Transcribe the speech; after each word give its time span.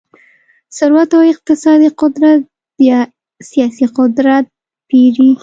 ثروت 0.77 1.11
او 1.15 1.19
اقتصادي 1.33 1.87
قدرت 1.99 2.41
بیا 2.79 2.99
سیاسي 3.49 3.85
قدرت 3.97 4.45
پېري. 4.89 5.31